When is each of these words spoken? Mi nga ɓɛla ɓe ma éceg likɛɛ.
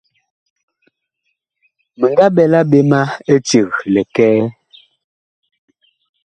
Mi 1.99 2.05
nga 2.11 2.25
ɓɛla 2.35 2.59
ɓe 2.69 2.79
ma 2.89 3.01
éceg 3.33 3.69
likɛɛ. 3.93 4.39